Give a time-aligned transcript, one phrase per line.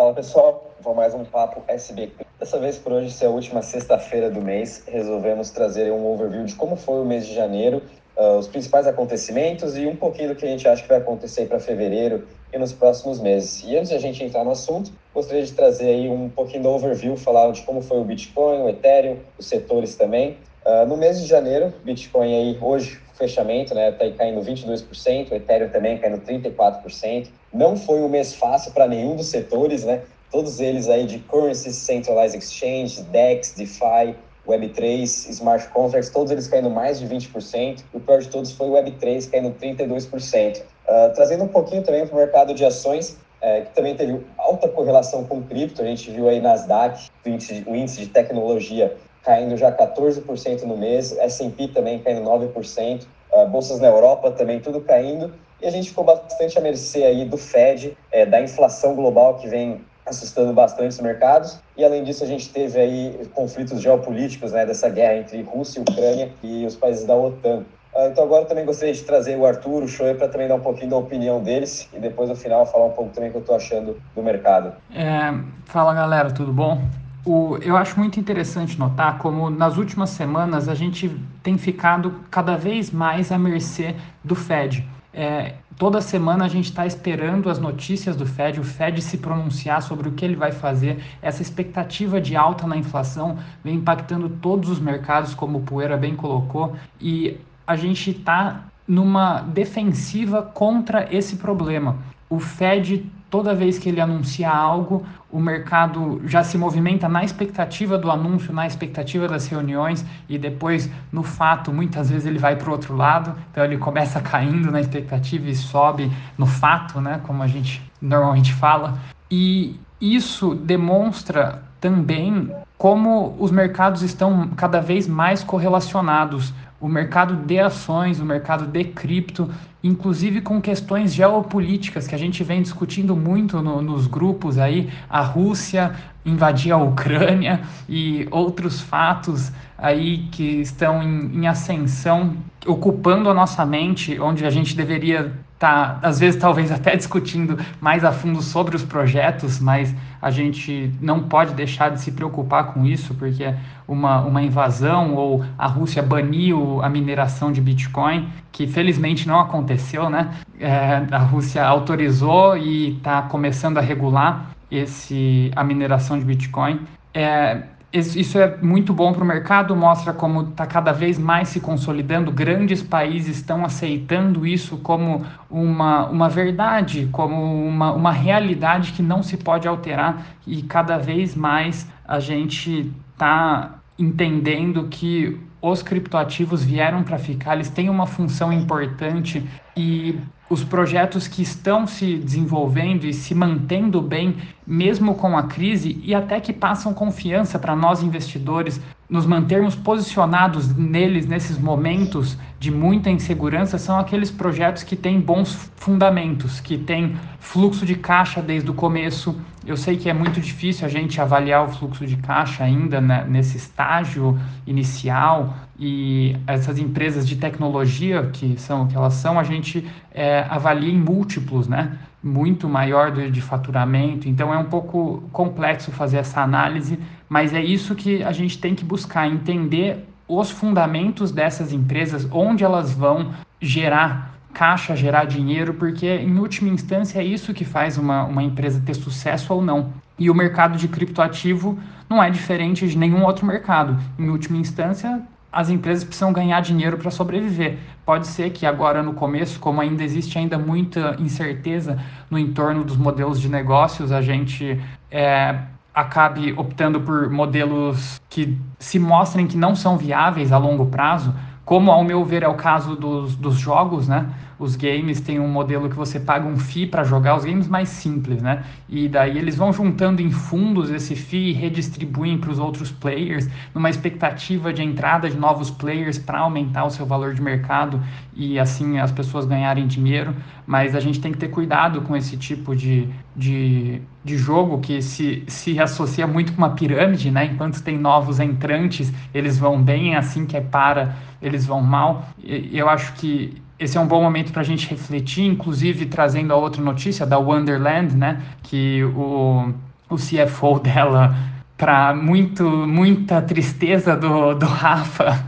[0.00, 2.24] Fala pessoal, vou mais um papo SBQ.
[2.38, 6.54] Dessa vez por hoje, ser a última sexta-feira do mês, resolvemos trazer um overview de
[6.54, 7.82] como foi o mês de janeiro,
[8.16, 11.48] uh, os principais acontecimentos e um pouquinho do que a gente acha que vai acontecer
[11.48, 13.62] para fevereiro e nos próximos meses.
[13.62, 16.70] E antes de a gente entrar no assunto, gostaria de trazer aí um pouquinho do
[16.70, 20.38] overview, falar de como foi o Bitcoin, o Ethereum, os setores também.
[20.64, 23.92] Uh, no mês de janeiro, Bitcoin aí hoje fechamento, né?
[23.92, 27.28] Tá aí caindo 22%, o Ethereum também caindo 34%.
[27.52, 30.02] Não foi um mês fácil para nenhum dos setores, né?
[30.30, 34.14] Todos eles aí de Currency Centralized Exchange, DEX, DeFi,
[34.46, 37.84] Web3, Smart Contracts, todos eles caindo mais de 20%.
[37.92, 40.60] E o pior de todos foi o Web3 caindo 32%.
[40.60, 44.20] Uh, ah, trazendo um pouquinho também para o mercado de ações, é, que também teve
[44.36, 45.82] alta correlação com cripto.
[45.82, 50.76] A gente viu aí Nasdaq, o índice, o índice de tecnologia caindo já 14% no
[50.76, 55.90] mês, S&P também caindo 9%, uh, bolsas na Europa também tudo caindo, e a gente
[55.90, 60.92] ficou bastante à mercê aí do Fed, é, da inflação global que vem assustando bastante
[60.92, 65.42] os mercados, e além disso a gente teve aí conflitos geopolíticos, né, dessa guerra entre
[65.42, 67.64] Rússia e Ucrânia e os países da OTAN.
[67.94, 70.60] Uh, então agora também gostaria de trazer o Arthur, o Shoei, para também dar um
[70.60, 73.42] pouquinho da opinião deles e depois no final falar um pouco também o que eu
[73.42, 74.72] estou achando do mercado.
[74.94, 75.34] É,
[75.66, 76.80] fala galera, tudo bom?
[77.24, 82.56] O, eu acho muito interessante notar como nas últimas semanas a gente tem ficado cada
[82.56, 84.88] vez mais à mercê do Fed.
[85.12, 89.82] É, toda semana a gente está esperando as notícias do Fed, o Fed se pronunciar
[89.82, 91.02] sobre o que ele vai fazer.
[91.20, 96.14] Essa expectativa de alta na inflação vem impactando todos os mercados, como o Poeira bem
[96.14, 101.98] colocou, e a gente está numa defensiva contra esse problema.
[102.28, 107.96] O Fed toda vez que ele anuncia algo, o mercado já se movimenta na expectativa
[107.96, 112.68] do anúncio, na expectativa das reuniões e depois, no fato, muitas vezes ele vai para
[112.68, 117.42] o outro lado, então ele começa caindo na expectativa e sobe no fato, né, como
[117.42, 118.98] a gente normalmente fala.
[119.30, 127.58] E isso demonstra também como os mercados estão cada vez mais correlacionados o mercado de
[127.58, 129.50] ações, o mercado de cripto,
[129.82, 135.20] inclusive com questões geopolíticas que a gente vem discutindo muito no, nos grupos aí, a
[135.20, 135.94] Rússia
[136.24, 142.36] invadir a Ucrânia e outros fatos aí que estão em, em ascensão,
[142.66, 148.02] ocupando a nossa mente, onde a gente deveria tá, às vezes, talvez até discutindo mais
[148.02, 152.86] a fundo sobre os projetos, mas a gente não pode deixar de se preocupar com
[152.86, 153.54] isso, porque
[153.86, 160.08] uma, uma invasão ou a Rússia baniu a mineração de Bitcoin, que felizmente não aconteceu,
[160.08, 160.30] né?
[160.58, 166.80] É, a Rússia autorizou e está começando a regular esse, a mineração de Bitcoin.
[167.12, 171.58] É, isso é muito bom para o mercado, mostra como está cada vez mais se
[171.58, 172.30] consolidando.
[172.30, 179.24] Grandes países estão aceitando isso como uma, uma verdade, como uma, uma realidade que não
[179.24, 187.02] se pode alterar, e cada vez mais a gente está entendendo que os criptoativos vieram
[187.02, 189.44] para ficar, eles têm uma função importante
[189.76, 190.16] e
[190.50, 196.12] os projetos que estão se desenvolvendo e se mantendo bem, mesmo com a crise, e
[196.12, 203.10] até que passam confiança para nós investidores nos mantermos posicionados neles nesses momentos de muita
[203.10, 208.74] insegurança são aqueles projetos que têm bons fundamentos, que têm fluxo de caixa desde o
[208.74, 209.36] começo.
[209.66, 213.26] Eu sei que é muito difícil a gente avaliar o fluxo de caixa ainda né,
[213.28, 219.84] nesse estágio inicial e essas empresas de tecnologia que são que elas são, a gente
[220.12, 221.98] é, avalia em múltiplos, né?
[222.22, 226.98] muito maior de, de faturamento, então é um pouco complexo fazer essa análise,
[227.30, 232.64] mas é isso que a gente tem que buscar, entender os fundamentos dessas empresas, onde
[232.64, 233.30] elas vão
[233.60, 238.82] gerar caixa, gerar dinheiro, porque em última instância é isso que faz uma, uma empresa
[238.84, 239.92] ter sucesso ou não.
[240.18, 243.96] E o mercado de criptoativo não é diferente de nenhum outro mercado.
[244.18, 247.78] Em última instância, as empresas precisam ganhar dinheiro para sobreviver.
[248.04, 251.96] Pode ser que agora no começo, como ainda existe ainda muita incerteza
[252.28, 254.80] no entorno dos modelos de negócios, a gente
[255.12, 255.60] é,
[256.00, 261.90] acabe optando por modelos que se mostrem que não são viáveis a longo prazo, como
[261.90, 264.28] ao meu ver é o caso dos, dos jogos, né?
[264.60, 267.88] Os games têm um modelo que você paga um FII para jogar os games mais
[267.88, 268.62] simples, né?
[268.90, 273.48] E daí eles vão juntando em fundos esse FII e redistribuem para os outros players,
[273.74, 278.02] numa expectativa de entrada de novos players para aumentar o seu valor de mercado
[278.36, 280.36] e assim as pessoas ganharem dinheiro.
[280.66, 285.00] Mas a gente tem que ter cuidado com esse tipo de, de, de jogo que
[285.00, 287.46] se, se associa muito com uma pirâmide, né?
[287.46, 292.28] Enquanto tem novos entrantes, eles vão bem, assim que é para, eles vão mal.
[292.44, 296.56] Eu acho que esse é um bom momento para a gente refletir, inclusive trazendo a
[296.56, 298.42] outra notícia da Wonderland, né?
[298.62, 299.72] Que o,
[300.10, 301.34] o CFO dela
[301.78, 305.42] para muito muita tristeza do, do Rafa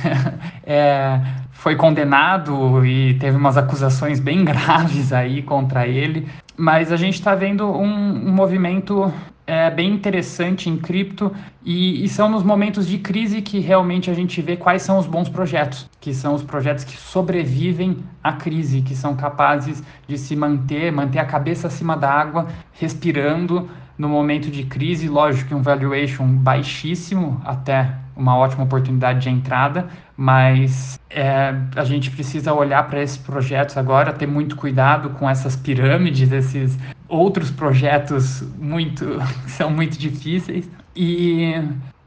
[0.64, 1.20] é,
[1.52, 6.26] foi condenado e teve umas acusações bem graves aí contra ele
[6.56, 9.12] mas a gente está vendo um, um movimento
[9.46, 14.14] é, bem interessante em cripto e, e, são nos momentos de crise que realmente a
[14.14, 18.80] gente vê quais são os bons projetos, que são os projetos que sobrevivem à crise,
[18.80, 23.68] que são capazes de se manter, manter a cabeça acima da água, respirando
[23.98, 25.08] no momento de crise.
[25.08, 32.10] Lógico que um valuation baixíssimo até uma ótima oportunidade de entrada, mas é, a gente
[32.10, 36.78] precisa olhar para esses projetos agora, ter muito cuidado com essas pirâmides, esses
[37.14, 39.18] outros projetos muito
[39.48, 40.68] são muito difíceis.
[40.96, 41.54] E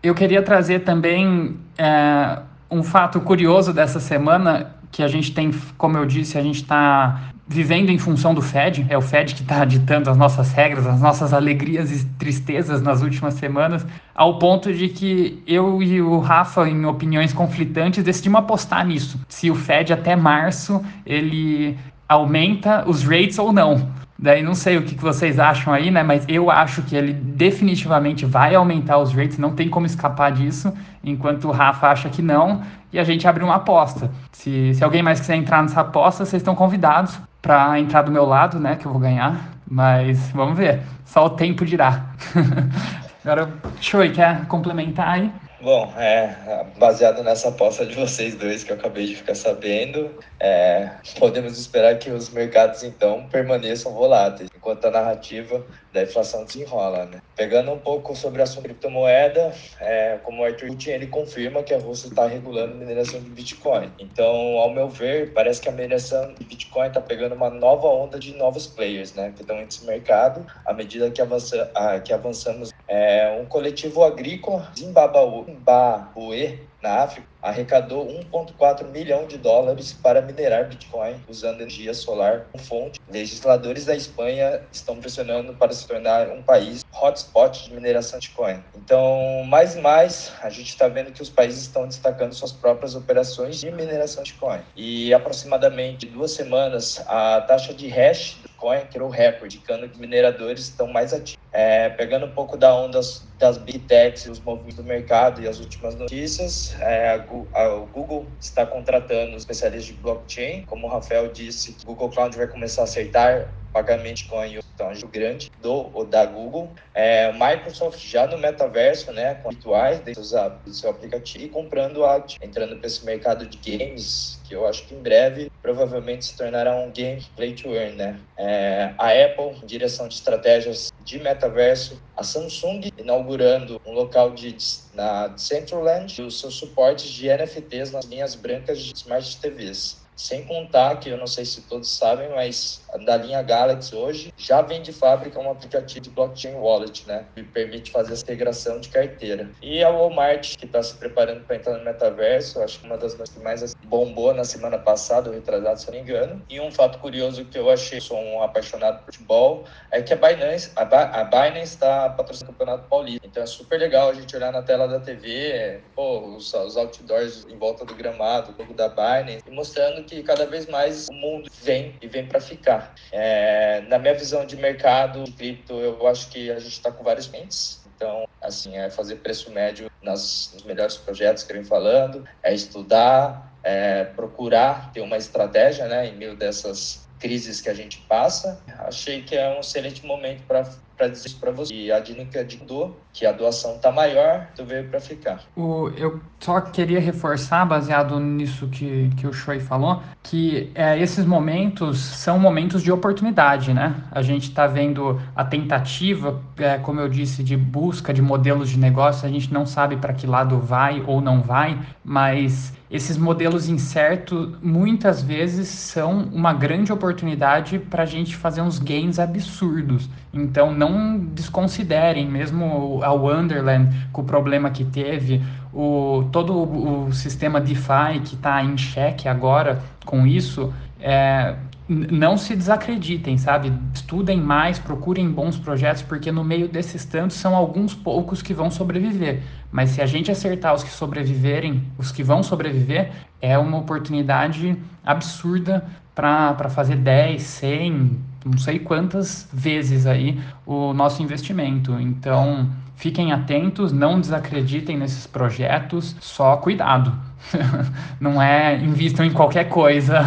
[0.02, 2.40] eu queria trazer também é,
[2.70, 7.32] um fato curioso dessa semana que a gente tem, como eu disse, a gente está
[7.48, 11.00] vivendo em função do Fed, é o Fed que está ditando as nossas regras, as
[11.00, 16.68] nossas alegrias e tristezas nas últimas semanas, ao ponto de que eu e o Rafa,
[16.68, 19.20] em opiniões conflitantes, decidimos apostar nisso.
[19.30, 21.78] Se o Fed até março ele
[22.08, 23.90] aumenta os rates ou não.
[24.20, 26.02] Daí não sei o que vocês acham aí, né?
[26.02, 30.74] Mas eu acho que ele definitivamente vai aumentar os rates, não tem como escapar disso,
[31.04, 32.62] enquanto o Rafa acha que não,
[32.92, 34.10] e a gente abre uma aposta.
[34.32, 38.26] Se, se alguém mais quiser entrar nessa aposta, vocês estão convidados para entrar do meu
[38.26, 38.76] lado, né?
[38.76, 39.36] Que eu vou ganhar.
[39.70, 40.82] Mas vamos ver.
[41.06, 42.06] Só o tempo dirá.
[43.24, 45.32] Agora, Choi, quer complementar aí?
[45.68, 50.92] Bom, é, baseado nessa aposta de vocês dois que eu acabei de ficar sabendo, é,
[51.20, 57.06] podemos esperar que os mercados então permaneçam voláteis, enquanto a narrativa da inflação desenrola.
[57.06, 57.22] Né?
[57.36, 61.74] Pegando um pouco sobre o assunto criptomoeda, é, como o Arthur Putin, ele confirma que
[61.74, 63.92] a Rússia está regulando a mineração de Bitcoin.
[64.00, 68.20] Então, ao meu ver, parece que a mineração de Bitcoin está pegando uma nova onda
[68.20, 72.72] de novos players né, que estão nesse mercado à medida que, avança, ah, que avançamos.
[72.88, 81.16] É, um coletivo agrícola, Zimbabwe, na África, arrecadou 1,4 milhão de dólares para minerar Bitcoin
[81.28, 83.00] usando energia solar como fonte.
[83.10, 88.64] Legisladores da Espanha estão pressionando para se tornar um país hotspot de mineração de Bitcoin.
[88.76, 92.96] Então, mais e mais, a gente está vendo que os países estão destacando suas próprias
[92.96, 94.60] operações de mineração de Bitcoin.
[94.76, 100.62] E aproximadamente duas semanas, a taxa de hash do Bitcoin criou recorde, indicando que mineradores
[100.62, 101.38] estão mais ativos.
[101.58, 103.00] É, pegando um pouco da onda
[103.40, 107.20] das big techs, os movimentos do mercado e as últimas notícias, é,
[107.52, 110.66] a o Google está contratando especialistas de blockchain.
[110.68, 115.10] Como o Rafael disse, o Google Cloud vai começar a aceitar pagamento com a então,
[115.12, 116.72] grande do ou da Google.
[116.94, 122.78] É, Microsoft já no metaverso, né, com rituais do seu aplicativo e comprando arte, entrando
[122.78, 126.92] para esse mercado de games, que eu acho que em breve provavelmente se tornará um
[126.92, 128.20] game play to earn, né?
[128.38, 134.58] É, a Apple, direção de estratégias de metaverso, a Samsung inaugurando um local de
[134.94, 140.07] na Centraland e os seus suportes de NFTs nas linhas brancas de Smart TVs.
[140.18, 144.64] Sem contar que eu não sei se todos sabem, mas da linha Galaxy hoje já
[144.64, 147.26] vem de fábrica um aplicativo de blockchain wallet, né?
[147.36, 149.50] Que permite fazer essa integração de carteira.
[149.62, 153.14] E a Walmart, que está se preparando para entrar no metaverso, acho que uma das
[153.14, 156.42] que mais bombou na semana passada, ou retrasado, se não me engano.
[156.50, 160.16] E um fato curioso que eu achei, sou um apaixonado por futebol, é que a
[160.16, 163.28] Binance, a, a Binance está patrocinando o Campeonato Paulista.
[163.28, 167.46] Então é super legal a gente olhar na tela da TV, pô, os, os outdoors
[167.50, 171.14] em volta do gramado, o logo da Binance, e mostrando que cada vez mais o
[171.14, 172.96] mundo vem e vem para ficar.
[173.12, 177.04] É, na minha visão de mercado de cripto, eu acho que a gente está com
[177.04, 177.86] vários mentes.
[177.96, 182.54] Então, assim, é fazer preço médio nas, nos melhores projetos que eu venho falando, é
[182.54, 188.62] estudar, é procurar ter uma estratégia, né, em meio dessas crises que a gente passa.
[188.80, 190.64] Achei que é um excelente momento para
[190.98, 191.74] para dizer isso para você.
[191.74, 195.44] E a de dor, que a doação está maior, tu veio para ficar.
[195.56, 201.26] O, eu só queria reforçar, baseado nisso que, que o Choi falou, que é, esses
[201.26, 203.96] momentos são momentos de oportunidade, né?
[204.12, 208.80] A gente está vendo a tentativa, é, como eu disse, de busca de modelos de
[208.80, 213.68] negócio, a gente não sabe para que lado vai ou não vai, mas esses modelos
[213.68, 220.10] incertos muitas vezes são uma grande oportunidade para a gente fazer uns gains absurdos.
[220.34, 220.87] Então não
[221.34, 225.42] desconsiderem, mesmo a Wonderland com o problema que teve,
[225.74, 231.56] o, todo o, o sistema DeFi que está em xeque agora com isso, é,
[231.88, 233.72] não se desacreditem, sabe?
[233.94, 238.70] Estudem mais, procurem bons projetos, porque no meio desses tantos são alguns poucos que vão
[238.70, 239.42] sobreviver.
[239.72, 244.78] Mas se a gente acertar os que sobreviverem, os que vão sobreviver, é uma oportunidade
[245.06, 251.94] absurda para fazer 10, 100, não sei quantas vezes aí o nosso investimento.
[252.00, 257.14] Então, fiquem atentos, não desacreditem nesses projetos, só cuidado.
[258.20, 260.22] não é invistam em qualquer coisa,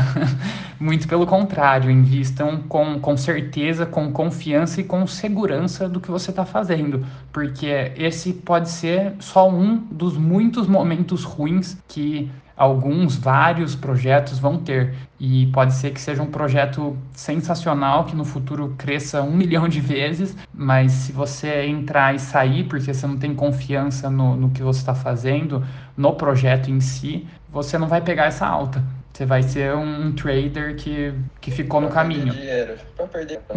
[0.80, 6.30] muito pelo contrário, invistam com, com certeza, com confiança e com segurança do que você
[6.30, 13.74] está fazendo, porque esse pode ser só um dos muitos momentos ruins que alguns, vários
[13.74, 14.94] projetos vão ter.
[15.18, 19.80] E pode ser que seja um projeto sensacional, que no futuro cresça um milhão de
[19.80, 24.62] vezes, mas se você entrar e sair porque você não tem confiança no, no que
[24.62, 25.64] você está fazendo,
[25.96, 28.84] no projeto em si, você não vai pegar essa alta.
[29.20, 31.12] Você vai ser um trader que,
[31.42, 32.32] que ficou pra no caminho.
[32.32, 33.54] Dinheiro, pra perder, pra.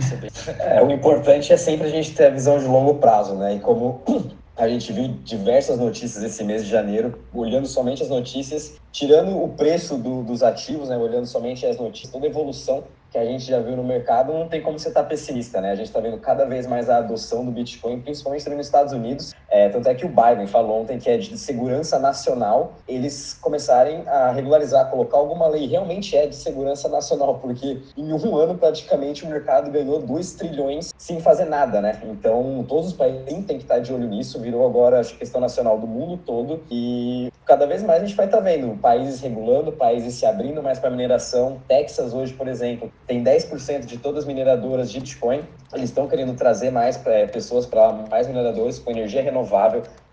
[0.59, 3.55] É, o importante é sempre a gente ter a visão de longo prazo, né?
[3.55, 4.03] E como
[4.57, 9.47] a gente viu diversas notícias esse mês de janeiro, olhando somente as notícias, tirando o
[9.55, 13.45] preço do, dos ativos, né, olhando somente as notícias, toda a evolução que a gente
[13.45, 15.71] já viu no mercado, não tem como você estar tá pessimista, né?
[15.71, 18.91] A gente está vendo cada vez mais a adoção do Bitcoin, principalmente também nos Estados
[18.91, 19.33] Unidos.
[19.53, 24.01] É, tanto é que o Biden falou ontem que é de segurança nacional eles começarem
[24.07, 25.67] a regularizar, colocar alguma lei.
[25.67, 30.91] Realmente é de segurança nacional, porque em um ano praticamente o mercado ganhou 2 trilhões
[30.97, 32.01] sem fazer nada, né?
[32.03, 35.77] Então todos os países têm que estar de olho nisso, virou agora a questão nacional
[35.77, 40.15] do mundo todo e cada vez mais a gente vai estar vendo países regulando, países
[40.15, 41.61] se abrindo mais para mineração.
[41.67, 45.43] Texas hoje, por exemplo, tem 10% de todas as mineradoras de Bitcoin.
[45.73, 49.42] Eles estão querendo trazer mais é, pessoas para mais mineradores com energia renovável.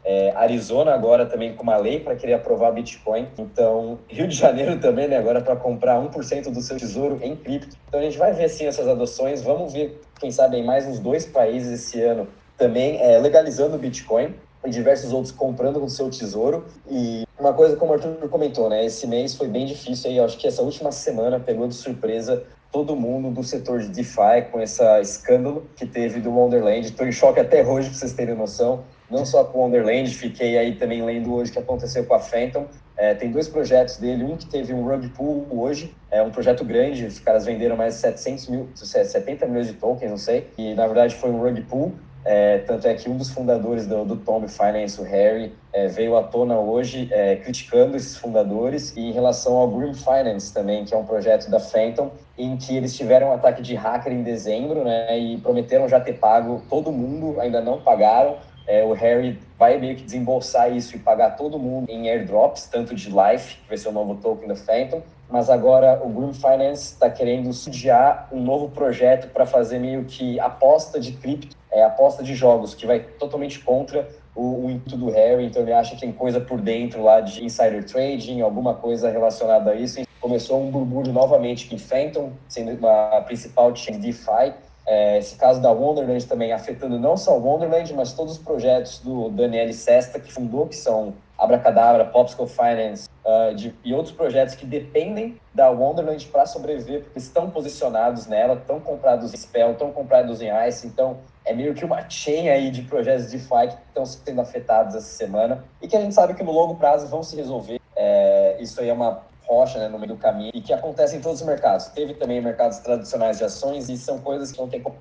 [0.02, 3.28] É, Arizona agora também com uma lei para querer aprovar Bitcoin.
[3.38, 7.76] Então, Rio de Janeiro também, né, agora para comprar 1% do seu tesouro em cripto.
[7.88, 9.42] Então, a gente vai ver sim essas adoções.
[9.42, 13.78] Vamos ver, quem sabe, em mais uns dois países esse ano também é, legalizando o
[13.78, 14.34] Bitcoin
[14.64, 16.66] e diversos outros comprando o seu tesouro.
[16.90, 18.84] E uma coisa como o Arthur comentou, né?
[18.84, 20.20] Esse mês foi bem difícil aí.
[20.20, 24.60] Acho que essa última semana pegou de surpresa todo mundo do setor de DeFi com
[24.60, 26.86] esse escândalo que teve do Wonderland.
[26.86, 28.84] Estou em choque até hoje, para vocês terem noção.
[29.10, 32.66] Não só com Wonderland, fiquei aí também lendo hoje o que aconteceu com a Phantom.
[32.96, 36.64] É, tem dois projetos dele, um que teve um rug pool hoje, é um projeto
[36.64, 40.74] grande, os caras venderam mais de 700 mil, 70 milhões de tokens, não sei, e
[40.74, 44.16] na verdade foi um rug pool, é, tanto é que um dos fundadores do, do
[44.16, 49.12] Tomb Finance, o Harry, é, veio à tona hoje é, criticando esses fundadores e em
[49.12, 53.28] relação ao Green Finance também, que é um projeto da Phantom, em que eles tiveram
[53.28, 57.60] um ataque de hacker em dezembro né, e prometeram já ter pago todo mundo, ainda
[57.60, 58.36] não pagaram.
[58.66, 62.94] É, o Harry vai meio que desembolsar isso e pagar todo mundo em airdrops, tanto
[62.94, 66.92] de Life, que vai ser o novo token da Phantom, mas agora o Green Finance
[66.92, 72.22] está querendo sediar um novo projeto para fazer meio que aposta de cripto é, aposta
[72.22, 76.00] de jogos, que vai totalmente contra o, o intuito do Harry, então ele acha que
[76.00, 80.02] tem coisa por dentro lá de insider trading, alguma coisa relacionada a isso.
[80.20, 84.52] Começou um burburinho novamente em Phantom, sendo uma principal chain DeFi.
[84.86, 88.98] É, esse caso da Wonderland também afetando não só o Wonderland, mas todos os projetos
[88.98, 94.54] do Daniele Sesta, que fundou, que são Abracadabra, Popsicle Finance uh, de, e outros projetos
[94.54, 99.90] que dependem da Wonderland para sobreviver, porque estão posicionados nela, estão comprados em Spell, estão
[99.90, 103.78] comprados em Ice, então é meio que uma chain aí de projetos de DeFi que
[103.88, 107.22] estão sendo afetados essa semana e que a gente sabe que no longo prazo vão
[107.22, 107.80] se resolver.
[107.96, 111.20] É, isso aí é uma rocha né, no meio do caminho e que acontece em
[111.20, 111.86] todos os mercados.
[111.88, 114.96] Teve também mercados tradicionais de ações e são coisas que não tem como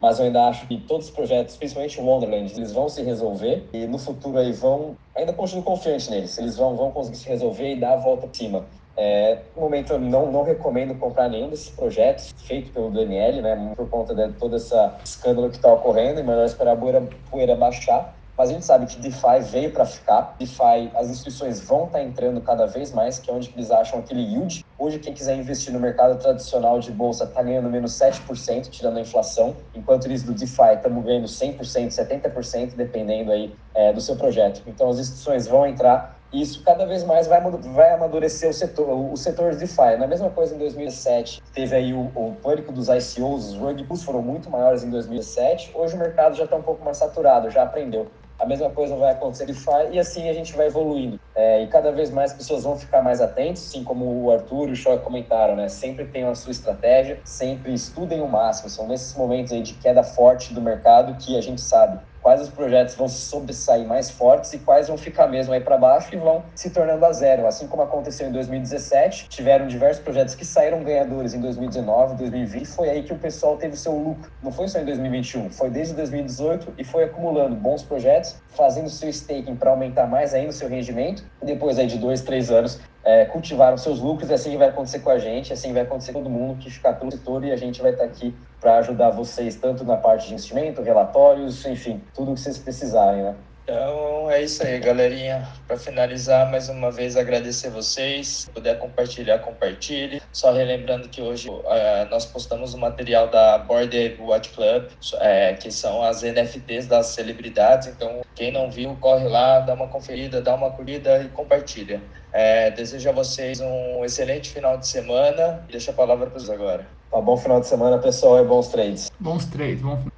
[0.00, 3.68] mas eu ainda acho que todos os projetos, principalmente o Wonderland, eles vão se resolver
[3.72, 7.74] e no futuro aí vão, ainda continuo confiante neles, eles vão, vão conseguir se resolver
[7.74, 8.66] e dar a volta por cima.
[8.96, 13.72] É, no momento eu não, não recomendo comprar nenhum desses projetos feitos pelo Daniel, né,
[13.76, 14.74] por conta de todo esse
[15.04, 18.14] escândalo que está ocorrendo, e melhor esperar a poeira, poeira baixar.
[18.36, 20.34] Mas a gente sabe que DeFi veio para ficar.
[20.38, 23.98] DeFi, as instituições vão estar tá entrando cada vez mais, que é onde eles acham
[23.98, 24.64] aquele yield.
[24.78, 29.00] Hoje, quem quiser investir no mercado tradicional de bolsa está ganhando menos 7%, tirando a
[29.00, 31.58] inflação, enquanto eles do DeFi estamos ganhando 100%,
[31.88, 34.62] 70%, dependendo aí é, do seu projeto.
[34.66, 39.14] Então, as instituições vão entrar isso cada vez mais vai, vai amadurecer o setor, o,
[39.18, 39.98] setor de DeFi.
[39.98, 44.02] Na mesma coisa em 2007, teve aí o, o pânico dos ICOs, os rug pulls
[44.02, 45.72] foram muito maiores em 2007.
[45.74, 48.10] Hoje o mercado já está um pouco mais saturado, já aprendeu
[48.42, 49.46] a mesma coisa vai acontecer
[49.92, 51.16] e assim a gente vai evoluindo.
[51.34, 54.72] É, e cada vez mais pessoas vão ficar mais atentos, assim como o Arthur e
[54.72, 55.68] o Shoy comentaram, né?
[55.68, 58.68] Sempre tenham a sua estratégia, sempre estudem o máximo.
[58.68, 62.48] São nesses momentos aí de queda forte do mercado que a gente sabe quais os
[62.48, 66.44] projetos vão sobressair mais fortes e quais vão ficar mesmo aí para baixo e vão
[66.54, 67.46] se tornando a zero.
[67.46, 72.88] Assim como aconteceu em 2017, tiveram diversos projetos que saíram ganhadores em 2019, 2020, foi
[72.88, 74.30] aí que o pessoal teve seu lucro.
[74.42, 79.08] Não foi só em 2021, foi desde 2018 e foi acumulando bons projetos, fazendo seu
[79.08, 81.24] staking para aumentar mais ainda o seu rendimento investimento.
[81.42, 85.10] Depois aí de dois, três anos, é, cultivaram seus lucros e assim vai acontecer com
[85.10, 87.82] a gente, assim vai acontecer com todo mundo que ficar pelo setor e a gente
[87.82, 92.40] vai estar aqui para ajudar vocês tanto na parte de investimento, relatórios, enfim, tudo que
[92.40, 93.34] vocês precisarem, né?
[93.62, 95.48] Então é isso aí, galerinha.
[95.68, 98.28] Para finalizar, mais uma vez agradecer vocês.
[98.28, 100.20] Se puder compartilhar, compartilhe.
[100.32, 101.62] Só relembrando que hoje uh,
[102.10, 104.88] nós postamos o material da Board Watch Club,
[105.20, 107.88] é, que são as NFTs das celebridades.
[107.88, 112.02] Então, quem não viu, corre lá, dá uma conferida, dá uma curtida e compartilha.
[112.32, 115.64] É, desejo a vocês um excelente final de semana.
[115.70, 116.86] Deixa a palavra para os agora.
[117.10, 119.12] Tá bom final de semana, pessoal, e bons trades.
[119.20, 120.12] Bons trades, bom